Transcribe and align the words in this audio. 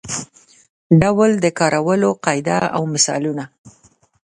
ډول 1.01 1.31
د 1.43 1.45
کارولو 1.59 2.09
قاعده 2.25 2.57
او 2.75 2.81
مثالونه. 2.93 3.43